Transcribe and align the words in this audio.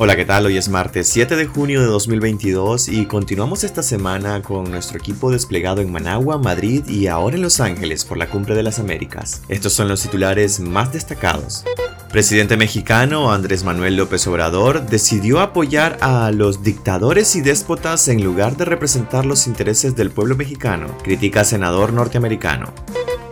Hola, 0.00 0.14
¿qué 0.14 0.24
tal? 0.24 0.46
Hoy 0.46 0.56
es 0.56 0.68
martes 0.68 1.08
7 1.08 1.34
de 1.34 1.46
junio 1.46 1.80
de 1.80 1.88
2022 1.88 2.86
y 2.86 3.06
continuamos 3.06 3.64
esta 3.64 3.82
semana 3.82 4.42
con 4.42 4.70
nuestro 4.70 4.96
equipo 4.96 5.32
desplegado 5.32 5.80
en 5.80 5.90
Managua, 5.90 6.38
Madrid 6.38 6.86
y 6.86 7.08
ahora 7.08 7.34
en 7.34 7.42
Los 7.42 7.58
Ángeles 7.58 8.04
por 8.04 8.16
la 8.16 8.30
Cumbre 8.30 8.54
de 8.54 8.62
las 8.62 8.78
Américas. 8.78 9.42
Estos 9.48 9.72
son 9.72 9.88
los 9.88 10.00
titulares 10.00 10.60
más 10.60 10.92
destacados. 10.92 11.64
Presidente 12.12 12.56
mexicano 12.56 13.32
Andrés 13.32 13.64
Manuel 13.64 13.96
López 13.96 14.24
Obrador 14.28 14.86
decidió 14.86 15.40
apoyar 15.40 15.98
a 16.00 16.30
los 16.30 16.62
dictadores 16.62 17.34
y 17.34 17.40
déspotas 17.40 18.06
en 18.06 18.22
lugar 18.22 18.56
de 18.56 18.66
representar 18.66 19.26
los 19.26 19.48
intereses 19.48 19.96
del 19.96 20.12
pueblo 20.12 20.36
mexicano, 20.36 20.96
critica 21.02 21.42
senador 21.42 21.92
norteamericano. 21.92 22.72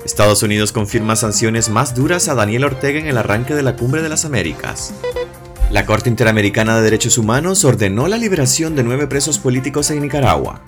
Estados 0.04 0.42
Unidos 0.42 0.72
confirma 0.72 1.14
sanciones 1.14 1.68
más 1.68 1.94
duras 1.94 2.26
a 2.26 2.34
Daniel 2.34 2.64
Ortega 2.64 2.98
en 2.98 3.06
el 3.06 3.18
arranque 3.18 3.54
de 3.54 3.62
la 3.62 3.76
Cumbre 3.76 4.02
de 4.02 4.08
las 4.08 4.24
Américas. 4.24 4.92
La 5.70 5.84
Corte 5.84 6.08
Interamericana 6.08 6.76
de 6.76 6.82
Derechos 6.82 7.18
Humanos 7.18 7.64
ordenó 7.64 8.06
la 8.06 8.18
liberación 8.18 8.76
de 8.76 8.84
nueve 8.84 9.08
presos 9.08 9.38
políticos 9.40 9.90
en 9.90 10.00
Nicaragua. 10.00 10.62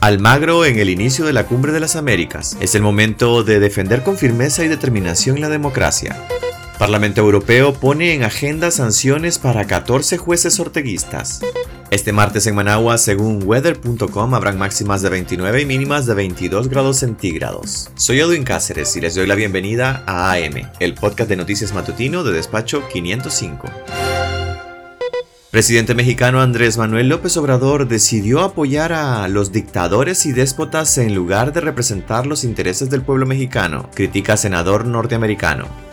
Almagro 0.00 0.64
en 0.64 0.78
el 0.78 0.88
inicio 0.88 1.26
de 1.26 1.34
la 1.34 1.44
Cumbre 1.44 1.72
de 1.72 1.80
las 1.80 1.94
Américas. 1.94 2.56
Es 2.58 2.74
el 2.74 2.80
momento 2.80 3.44
de 3.44 3.60
defender 3.60 4.02
con 4.02 4.16
firmeza 4.16 4.64
y 4.64 4.68
determinación 4.68 5.42
la 5.42 5.50
democracia. 5.50 6.16
Parlamento 6.78 7.20
Europeo 7.20 7.74
pone 7.74 8.14
en 8.14 8.22
agenda 8.22 8.70
sanciones 8.70 9.38
para 9.38 9.66
14 9.66 10.16
jueces 10.16 10.58
orteguistas. 10.58 11.42
Este 11.90 12.12
martes 12.12 12.46
en 12.46 12.54
Managua, 12.54 12.96
según 12.96 13.42
weather.com, 13.44 14.34
habrán 14.34 14.56
máximas 14.56 15.02
de 15.02 15.10
29 15.10 15.60
y 15.60 15.66
mínimas 15.66 16.06
de 16.06 16.14
22 16.14 16.68
grados 16.68 16.96
centígrados. 16.96 17.90
Soy 17.94 18.20
Edwin 18.20 18.44
Cáceres 18.44 18.96
y 18.96 19.02
les 19.02 19.16
doy 19.16 19.26
la 19.26 19.34
bienvenida 19.34 20.02
a 20.06 20.32
AM, 20.32 20.70
el 20.78 20.94
podcast 20.94 21.28
de 21.28 21.36
noticias 21.36 21.74
matutino 21.74 22.24
de 22.24 22.32
despacho 22.32 22.88
505. 22.90 23.68
Presidente 25.50 25.96
mexicano 25.96 26.40
Andrés 26.40 26.78
Manuel 26.78 27.08
López 27.08 27.36
Obrador 27.36 27.88
decidió 27.88 28.42
apoyar 28.42 28.92
a 28.92 29.26
los 29.26 29.50
dictadores 29.50 30.24
y 30.24 30.30
déspotas 30.30 30.96
en 30.96 31.12
lugar 31.12 31.52
de 31.52 31.60
representar 31.60 32.24
los 32.24 32.44
intereses 32.44 32.88
del 32.88 33.02
pueblo 33.02 33.26
mexicano, 33.26 33.90
critica 33.92 34.36
senador 34.36 34.86
norteamericano. 34.86 35.89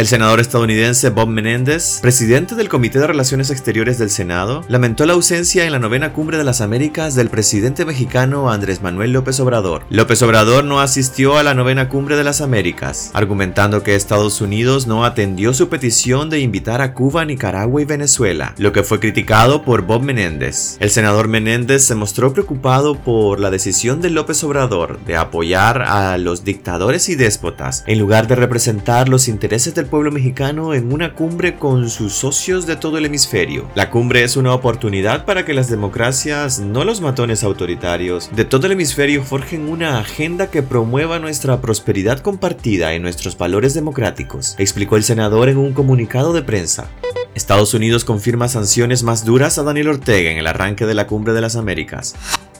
El 0.00 0.06
senador 0.06 0.40
estadounidense 0.40 1.10
Bob 1.10 1.28
Menéndez, 1.28 1.98
presidente 2.00 2.54
del 2.54 2.70
Comité 2.70 2.98
de 2.98 3.06
Relaciones 3.06 3.50
Exteriores 3.50 3.98
del 3.98 4.08
Senado, 4.08 4.64
lamentó 4.66 5.04
la 5.04 5.12
ausencia 5.12 5.66
en 5.66 5.72
la 5.72 5.78
novena 5.78 6.14
cumbre 6.14 6.38
de 6.38 6.44
las 6.44 6.62
Américas 6.62 7.14
del 7.14 7.28
presidente 7.28 7.84
mexicano 7.84 8.50
Andrés 8.50 8.80
Manuel 8.80 9.12
López 9.12 9.38
Obrador. 9.40 9.82
López 9.90 10.22
Obrador 10.22 10.64
no 10.64 10.80
asistió 10.80 11.36
a 11.36 11.42
la 11.42 11.52
novena 11.52 11.90
cumbre 11.90 12.16
de 12.16 12.24
las 12.24 12.40
Américas, 12.40 13.10
argumentando 13.12 13.82
que 13.82 13.94
Estados 13.94 14.40
Unidos 14.40 14.86
no 14.86 15.04
atendió 15.04 15.52
su 15.52 15.68
petición 15.68 16.30
de 16.30 16.40
invitar 16.40 16.80
a 16.80 16.94
Cuba, 16.94 17.26
Nicaragua 17.26 17.82
y 17.82 17.84
Venezuela, 17.84 18.54
lo 18.56 18.72
que 18.72 18.84
fue 18.84 19.00
criticado 19.00 19.64
por 19.64 19.82
Bob 19.82 20.00
Menéndez. 20.00 20.78
El 20.80 20.88
senador 20.88 21.28
Menéndez 21.28 21.84
se 21.84 21.94
mostró 21.94 22.32
preocupado 22.32 22.94
por 22.94 23.38
la 23.38 23.50
decisión 23.50 24.00
de 24.00 24.08
López 24.08 24.42
Obrador 24.44 24.98
de 25.04 25.18
apoyar 25.18 25.82
a 25.82 26.16
los 26.16 26.42
dictadores 26.42 27.10
y 27.10 27.16
déspotas 27.16 27.84
en 27.86 27.98
lugar 27.98 28.28
de 28.28 28.36
representar 28.36 29.10
los 29.10 29.28
intereses 29.28 29.74
del 29.74 29.89
pueblo 29.90 30.10
mexicano 30.10 30.72
en 30.72 30.92
una 30.92 31.14
cumbre 31.14 31.56
con 31.56 31.90
sus 31.90 32.14
socios 32.14 32.64
de 32.66 32.76
todo 32.76 32.96
el 32.96 33.04
hemisferio. 33.04 33.68
La 33.74 33.90
cumbre 33.90 34.22
es 34.22 34.36
una 34.36 34.54
oportunidad 34.54 35.26
para 35.26 35.44
que 35.44 35.52
las 35.52 35.68
democracias, 35.68 36.60
no 36.60 36.84
los 36.84 37.02
matones 37.02 37.44
autoritarios, 37.44 38.30
de 38.34 38.46
todo 38.46 38.66
el 38.66 38.72
hemisferio 38.72 39.22
forjen 39.22 39.68
una 39.68 39.98
agenda 39.98 40.50
que 40.50 40.62
promueva 40.62 41.18
nuestra 41.18 41.60
prosperidad 41.60 42.20
compartida 42.20 42.94
y 42.94 43.00
nuestros 43.00 43.36
valores 43.36 43.74
democráticos, 43.74 44.54
explicó 44.58 44.96
el 44.96 45.04
senador 45.04 45.48
en 45.48 45.58
un 45.58 45.72
comunicado 45.72 46.32
de 46.32 46.42
prensa. 46.42 46.88
Estados 47.34 47.74
Unidos 47.74 48.04
confirma 48.04 48.48
sanciones 48.48 49.02
más 49.02 49.24
duras 49.24 49.58
a 49.58 49.62
Daniel 49.62 49.88
Ortega 49.88 50.30
en 50.30 50.38
el 50.38 50.46
arranque 50.46 50.86
de 50.86 50.94
la 50.94 51.06
Cumbre 51.06 51.32
de 51.32 51.40
las 51.40 51.56
Américas. 51.56 52.14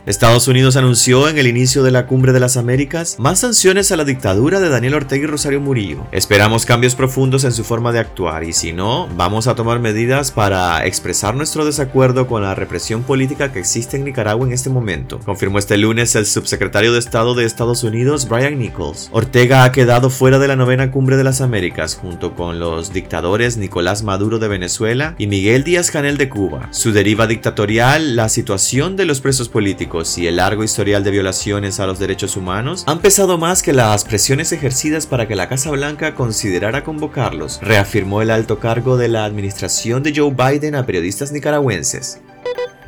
Estados 0.06 0.48
Unidos 0.48 0.76
anunció 0.76 1.28
en 1.28 1.36
el 1.36 1.46
inicio 1.46 1.82
de 1.82 1.90
la 1.90 2.06
Cumbre 2.06 2.32
de 2.32 2.40
las 2.40 2.56
Américas 2.56 3.16
más 3.18 3.40
sanciones 3.40 3.92
a 3.92 3.96
la 3.96 4.04
dictadura 4.04 4.58
de 4.58 4.70
Daniel 4.70 4.94
Ortega 4.94 5.24
y 5.24 5.26
Rosario 5.26 5.60
Murillo. 5.60 6.06
Esperamos 6.10 6.64
cambios 6.64 6.94
profundos 6.94 7.44
en 7.44 7.52
su 7.52 7.64
forma 7.64 7.92
de 7.92 7.98
actuar 7.98 8.44
y 8.44 8.54
si 8.54 8.72
no, 8.72 9.08
vamos 9.14 9.46
a 9.46 9.54
tomar 9.54 9.78
medidas 9.78 10.30
para 10.30 10.86
expresar 10.86 11.34
nuestro 11.34 11.66
desacuerdo 11.66 12.26
con 12.26 12.42
la 12.42 12.54
represión 12.54 13.02
política 13.02 13.52
que 13.52 13.58
existe 13.58 13.98
en 13.98 14.04
Nicaragua 14.04 14.46
en 14.46 14.54
este 14.54 14.70
momento, 14.70 15.20
confirmó 15.20 15.58
este 15.58 15.76
lunes 15.76 16.16
el 16.16 16.24
subsecretario 16.24 16.94
de 16.94 16.98
Estado 16.98 17.34
de 17.34 17.44
Estados 17.44 17.84
Unidos, 17.84 18.26
Brian 18.26 18.58
Nichols. 18.58 19.10
Ortega 19.12 19.64
ha 19.64 19.72
quedado 19.72 20.08
fuera 20.08 20.38
de 20.38 20.48
la 20.48 20.56
novena 20.56 20.90
Cumbre 20.90 21.18
de 21.18 21.24
las 21.24 21.42
Américas 21.42 21.94
junto 21.94 22.34
con 22.34 22.58
los 22.58 22.94
dictadores 22.94 23.58
Nicolás 23.58 24.02
Maduro 24.02 24.38
de 24.38 24.48
Venezuela 24.48 25.14
y 25.18 25.26
Miguel 25.26 25.62
Díaz 25.62 25.90
Canel 25.90 26.16
de 26.16 26.30
Cuba. 26.30 26.68
Su 26.70 26.92
deriva 26.92 27.26
dictatorial, 27.26 28.16
la 28.16 28.30
situación 28.30 28.96
de 28.96 29.04
los 29.04 29.20
presos 29.20 29.50
políticos, 29.50 29.89
y 29.90 30.28
el 30.28 30.36
largo 30.36 30.62
historial 30.62 31.02
de 31.02 31.10
violaciones 31.10 31.80
a 31.80 31.86
los 31.86 31.98
derechos 31.98 32.36
humanos 32.36 32.84
han 32.86 33.00
pesado 33.00 33.38
más 33.38 33.60
que 33.60 33.72
las 33.72 34.04
presiones 34.04 34.52
ejercidas 34.52 35.06
para 35.06 35.26
que 35.26 35.34
la 35.34 35.48
Casa 35.48 35.72
Blanca 35.72 36.14
considerara 36.14 36.84
convocarlos, 36.84 37.58
reafirmó 37.60 38.22
el 38.22 38.30
alto 38.30 38.60
cargo 38.60 38.96
de 38.96 39.08
la 39.08 39.24
administración 39.24 40.04
de 40.04 40.12
Joe 40.14 40.30
Biden 40.30 40.76
a 40.76 40.86
periodistas 40.86 41.32
nicaragüenses. 41.32 42.20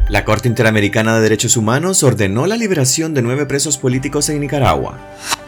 La 0.08 0.24
Corte 0.24 0.46
Interamericana 0.46 1.16
de 1.16 1.22
Derechos 1.22 1.56
Humanos 1.56 2.04
ordenó 2.04 2.46
la 2.46 2.56
liberación 2.56 3.14
de 3.14 3.22
nueve 3.22 3.46
presos 3.46 3.78
políticos 3.78 4.28
en 4.28 4.40
Nicaragua. 4.40 4.96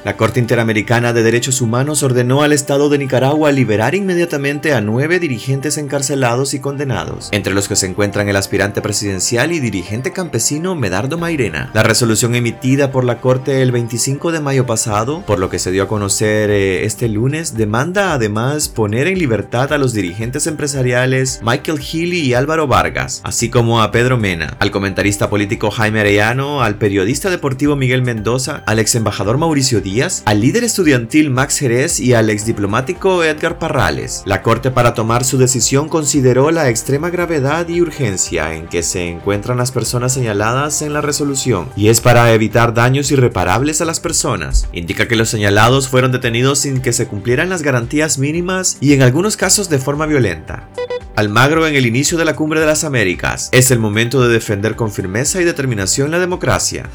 La 0.05 0.19
Corte 0.19 0.39
Interamericana 0.39 1.15
de 1.15 1.23
Derechos 1.23 1.63
Humanos 1.63 2.03
ordenó 2.03 2.43
al 2.43 2.53
Estado 2.53 2.91
de 2.91 2.99
Nicaragua 2.99 3.51
liberar 3.53 3.95
inmediatamente 3.95 4.75
a 4.75 4.83
nueve 4.83 5.19
dirigentes 5.19 5.79
encarcelados 5.79 6.53
y 6.53 6.61
condenados, 6.61 7.31
entre 7.33 7.55
los 7.55 7.69
que 7.69 7.77
se 7.77 7.87
encuentran 7.87 8.29
el 8.29 8.37
aspirante 8.37 8.83
presidencial 8.83 9.51
y 9.53 9.61
dirigente 9.61 10.13
campesino 10.13 10.75
Medardo 10.75 11.17
Mairena. 11.17 11.71
La 11.73 11.85
resolución 11.85 12.35
emitida 12.35 12.93
por 12.93 13.05
la 13.05 13.23
Corte 13.23 13.63
el 13.63 13.73
25 13.73 14.31
de 14.31 14.41
mayo 14.41 14.67
pasado, 14.67 15.23
por 15.23 15.39
lo 15.39 15.49
que 15.49 15.59
se 15.59 15.71
dio 15.71 15.85
a 15.85 15.89
conocer 15.89 16.51
eh, 16.51 16.85
este 16.85 17.09
lunes, 17.09 17.57
demanda 17.57 18.13
además 18.13 18.69
poner 18.69 19.07
en 19.07 19.19
libertad 19.19 19.73
a 19.73 19.79
los 19.79 19.95
dirigentes 19.95 20.47
empresariales 20.47 21.41
Michael 21.43 21.81
Healy 21.81 22.21
y 22.21 22.35
Álvaro 22.35 22.67
Vargas, 22.67 23.23
así 23.25 23.49
como 23.49 23.81
a 23.81 23.91
Pedro 23.91 24.19
Mena, 24.19 24.59
al 24.59 24.71
comentarista 24.71 25.31
político 25.31 25.71
Jaime 25.71 26.01
Arellano, 26.01 26.63
al 26.63 26.77
periodista 26.77 27.31
deportivo 27.31 27.75
Miguel 27.75 28.03
Mendoza, 28.03 28.63
al 28.67 28.81
ex 28.81 28.97
embajador 28.97 29.39
Mauricio 29.39 29.81
Díaz, 29.81 29.94
al 30.03 30.41
líder 30.41 30.65
estudiantil 30.65 31.31
Max 31.31 31.59
Jerez 31.59 32.01
y 32.01 32.15
al 32.15 32.29
ex 32.29 32.45
diplomático 32.45 33.23
Edgar 33.23 33.61
Parrales. 33.61 34.25
La 34.27 34.43
Corte 34.43 34.73
para 34.73 34.93
tomar 34.93 35.25
su 35.25 35.39
decisión 35.39 35.89
consideró 35.89 36.51
la 36.51 36.69
extrema 36.69 37.11
gravedad 37.11 37.69
y 37.69 37.81
urgencia 37.81 38.55
en 38.55 38.67
que 38.67 38.83
se 38.83 39.09
encuentran 39.09 39.57
las 39.57 39.71
personas 39.71 40.13
señaladas 40.13 40.83
en 40.83 40.93
la 40.93 41.01
resolución 41.01 41.69
y 41.77 41.91
es 41.91 42.01
para 42.01 42.33
evitar 42.33 42.75
daños 42.75 43.13
irreparables 43.13 43.81
a 43.81 43.85
las 43.85 44.01
personas. 44.01 44.67
Indica 44.73 45.07
que 45.07 45.15
los 45.15 45.29
señalados 45.29 45.89
fueron 45.89 46.11
detenidos 46.11 46.59
sin 46.59 46.81
que 46.81 46.93
se 46.93 47.07
cumplieran 47.07 47.49
las 47.49 47.63
garantías 47.63 48.19
mínimas 48.19 48.79
y 48.81 48.95
en 48.95 49.03
algunos 49.03 49.37
casos 49.37 49.69
de 49.69 49.79
forma 49.79 50.07
violenta. 50.07 50.69
Almagro 51.15 51.69
en 51.69 51.77
el 51.77 51.87
inicio 51.87 52.19
de 52.19 52.25
la 52.25 52.35
Cumbre 52.35 52.59
de 52.59 52.67
las 52.67 52.83
Américas. 52.83 53.49
Es 53.53 53.71
el 53.71 53.79
momento 53.79 54.21
de 54.21 54.33
defender 54.33 54.75
con 54.75 54.91
firmeza 54.91 55.41
y 55.41 55.45
determinación 55.45 56.11
la 56.11 56.19
democracia. 56.19 56.91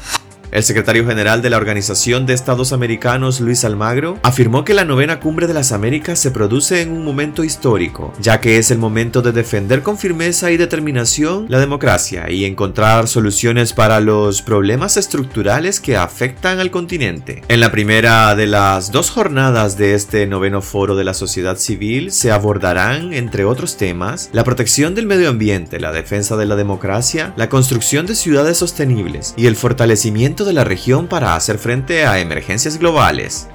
El 0.52 0.64
secretario 0.64 1.06
general 1.06 1.42
de 1.42 1.50
la 1.50 1.58
Organización 1.58 2.26
de 2.26 2.34
Estados 2.34 2.72
Americanos, 2.72 3.40
Luis 3.40 3.64
Almagro, 3.64 4.18
afirmó 4.24 4.64
que 4.64 4.74
la 4.74 4.84
novena 4.84 5.20
cumbre 5.20 5.46
de 5.46 5.54
las 5.54 5.70
Américas 5.70 6.18
se 6.18 6.32
produce 6.32 6.82
en 6.82 6.90
un 6.90 7.04
momento 7.04 7.44
histórico, 7.44 8.12
ya 8.20 8.40
que 8.40 8.58
es 8.58 8.72
el 8.72 8.78
momento 8.78 9.22
de 9.22 9.30
defender 9.30 9.82
con 9.82 9.96
firmeza 9.96 10.50
y 10.50 10.56
determinación 10.56 11.46
la 11.48 11.60
democracia 11.60 12.28
y 12.30 12.46
encontrar 12.46 13.06
soluciones 13.06 13.72
para 13.72 14.00
los 14.00 14.42
problemas 14.42 14.96
estructurales 14.96 15.78
que 15.78 15.96
afectan 15.96 16.58
al 16.58 16.72
continente. 16.72 17.42
En 17.46 17.60
la 17.60 17.70
primera 17.70 18.34
de 18.34 18.48
las 18.48 18.90
dos 18.90 19.10
jornadas 19.10 19.76
de 19.76 19.94
este 19.94 20.26
noveno 20.26 20.62
foro 20.62 20.96
de 20.96 21.04
la 21.04 21.14
sociedad 21.14 21.58
civil 21.58 22.10
se 22.10 22.32
abordarán, 22.32 23.12
entre 23.12 23.44
otros 23.44 23.76
temas, 23.76 24.30
la 24.32 24.42
protección 24.42 24.96
del 24.96 25.06
medio 25.06 25.28
ambiente, 25.28 25.78
la 25.78 25.92
defensa 25.92 26.36
de 26.36 26.46
la 26.46 26.56
democracia, 26.56 27.34
la 27.36 27.48
construcción 27.48 28.06
de 28.06 28.16
ciudades 28.16 28.58
sostenibles 28.58 29.32
y 29.36 29.46
el 29.46 29.54
fortalecimiento 29.54 30.39
de 30.44 30.52
la 30.52 30.64
región 30.64 31.06
para 31.06 31.36
hacer 31.36 31.58
frente 31.58 32.06
a 32.06 32.18
emergencias 32.18 32.78
globales. 32.78 33.48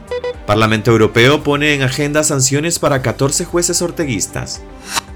Parlamento 0.46 0.92
Europeo 0.92 1.44
pone 1.44 1.74
en 1.74 1.82
agenda 1.82 2.24
sanciones 2.24 2.78
para 2.80 3.02
14 3.02 3.46
jueces 3.46 3.82
orteguistas. 3.82 4.62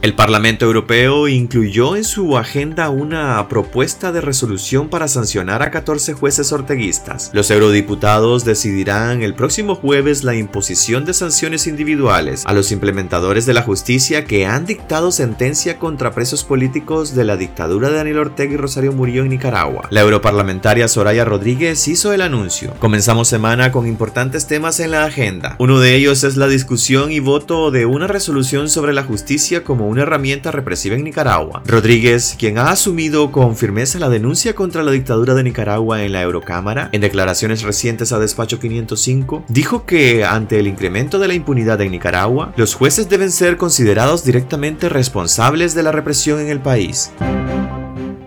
El 0.01 0.13
Parlamento 0.13 0.63
Europeo 0.63 1.27
incluyó 1.27 1.97
en 1.97 2.05
su 2.05 2.37
agenda 2.37 2.89
una 2.89 3.45
propuesta 3.49 4.13
de 4.13 4.21
resolución 4.21 4.87
para 4.87 5.09
sancionar 5.09 5.61
a 5.61 5.71
14 5.71 6.13
jueces 6.13 6.53
orteguistas. 6.53 7.31
Los 7.33 7.51
eurodiputados 7.51 8.45
decidirán 8.45 9.21
el 9.23 9.33
próximo 9.33 9.75
jueves 9.75 10.23
la 10.23 10.35
imposición 10.35 11.03
de 11.03 11.13
sanciones 11.13 11.67
individuales 11.67 12.43
a 12.45 12.53
los 12.53 12.71
implementadores 12.71 13.45
de 13.45 13.53
la 13.53 13.61
justicia 13.61 14.23
que 14.23 14.45
han 14.45 14.65
dictado 14.65 15.11
sentencia 15.11 15.79
contra 15.79 16.11
presos 16.11 16.45
políticos 16.45 17.13
de 17.13 17.25
la 17.25 17.35
dictadura 17.35 17.89
de 17.89 17.97
Daniel 17.97 18.19
Ortega 18.19 18.53
y 18.53 18.57
Rosario 18.57 18.93
Murillo 18.93 19.23
en 19.23 19.29
Nicaragua. 19.29 19.89
La 19.89 19.99
europarlamentaria 19.99 20.87
Soraya 20.87 21.25
Rodríguez 21.25 21.85
hizo 21.89 22.13
el 22.13 22.21
anuncio. 22.21 22.73
Comenzamos 22.79 23.27
semana 23.27 23.73
con 23.73 23.85
importantes 23.85 24.47
temas 24.47 24.79
en 24.79 24.91
la 24.91 25.03
agenda. 25.03 25.57
Uno 25.59 25.81
de 25.81 25.95
ellos 25.95 26.23
es 26.23 26.37
la 26.37 26.47
discusión 26.47 27.11
y 27.11 27.19
voto 27.19 27.69
de 27.69 27.85
una 27.85 28.07
resolución 28.07 28.69
sobre 28.69 28.93
la 28.93 29.03
justicia 29.03 29.65
como 29.65 29.88
una 29.89 30.03
herramienta 30.03 30.51
represiva 30.51 30.95
en 30.95 31.03
Nicaragua. 31.03 31.61
Rodríguez, 31.65 32.35
quien 32.37 32.57
ha 32.57 32.69
asumido 32.69 33.31
con 33.31 33.57
firmeza 33.57 33.99
la 33.99 34.09
denuncia 34.09 34.55
contra 34.55 34.83
la 34.83 34.91
dictadura 34.91 35.33
de 35.33 35.43
Nicaragua 35.43 36.03
en 36.03 36.13
la 36.13 36.21
Eurocámara, 36.21 36.89
en 36.91 37.01
declaraciones 37.01 37.63
recientes 37.63 38.11
a 38.11 38.19
Despacho 38.19 38.59
505, 38.59 39.43
dijo 39.47 39.85
que 39.85 40.23
ante 40.23 40.59
el 40.59 40.67
incremento 40.67 41.19
de 41.19 41.27
la 41.27 41.33
impunidad 41.33 41.81
en 41.81 41.91
Nicaragua, 41.91 42.53
los 42.55 42.75
jueces 42.75 43.09
deben 43.09 43.31
ser 43.31 43.57
considerados 43.57 44.23
directamente 44.23 44.89
responsables 44.89 45.73
de 45.75 45.83
la 45.83 45.91
represión 45.91 46.39
en 46.39 46.49
el 46.49 46.59
país. 46.59 47.11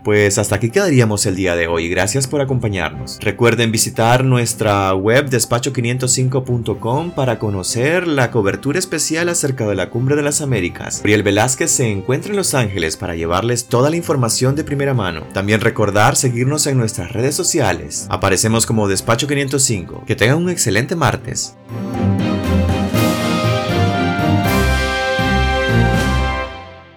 Pues 0.05 0.39
hasta 0.39 0.57
aquí 0.57 0.71
quedaríamos 0.71 1.27
el 1.27 1.37
día 1.37 1.55
de 1.55 1.69
hoy. 1.69 1.89
Gracias 1.89 2.27
por 2.27 2.41
acompañarnos. 2.41 3.19
Recuerden 3.21 3.71
visitar 3.71 4.25
nuestra 4.25 4.93
web 4.95 5.31
despacho505.com 5.31 7.13
para 7.13 7.39
conocer 7.39 8.09
la 8.09 8.31
cobertura 8.31 8.79
especial 8.79 9.29
acerca 9.29 9.67
de 9.69 9.77
la 9.77 9.91
Cumbre 9.91 10.17
de 10.17 10.23
las 10.23 10.41
Américas. 10.41 10.99
Gabriel 10.99 11.23
Velázquez 11.23 11.71
se 11.71 11.91
encuentra 11.91 12.31
en 12.31 12.37
Los 12.37 12.55
Ángeles 12.55 12.97
para 12.97 13.15
llevarles 13.15 13.67
toda 13.67 13.91
la 13.91 13.97
información 13.97 14.57
de 14.57 14.65
primera 14.65 14.95
mano. 14.95 15.23
También 15.33 15.61
recordar 15.61 16.17
seguirnos 16.17 16.67
en 16.67 16.79
nuestras 16.79 17.13
redes 17.13 17.37
sociales. 17.37 18.07
Aparecemos 18.09 18.67
como 18.67 18.89
Despacho 18.89 19.29
505. 19.29 20.05
Que 20.07 20.17
tengan 20.17 20.39
un 20.39 20.51
excelente 20.51 20.97
martes. 20.97 21.55